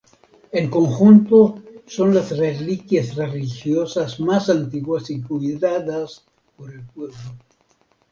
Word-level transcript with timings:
En 0.51 0.67
conjunto, 0.67 1.59
son 1.85 2.15
las 2.15 2.35
reliquias 2.35 3.13
religiosas 3.15 4.19
más 4.19 4.49
antiguas 4.49 5.11
y 5.11 5.21
cuidadas 5.21 6.25
por 6.57 6.73
el 6.73 6.83
pueblo. 6.87 7.15